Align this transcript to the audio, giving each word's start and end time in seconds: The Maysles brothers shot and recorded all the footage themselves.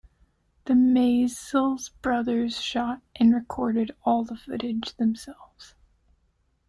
The 0.65 0.73
Maysles 0.73 1.91
brothers 2.01 2.59
shot 2.59 3.03
and 3.17 3.35
recorded 3.35 3.95
all 4.03 4.23
the 4.23 4.35
footage 4.35 4.95
themselves. 4.95 5.75